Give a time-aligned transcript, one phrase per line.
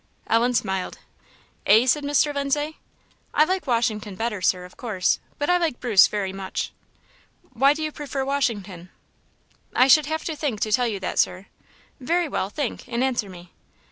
[0.25, 0.97] Ellen smiled.
[1.67, 2.33] "Eh?" said Mr.
[2.33, 2.79] Lindsay.
[3.35, 6.71] "I like Washington better, Sir, of course; but I like Bruce very much."
[7.53, 8.89] "Why do you prefer Washington?"
[9.75, 11.45] "I should have to think to tell you that, Sir."
[11.99, 13.51] "Very well, think, and answer me."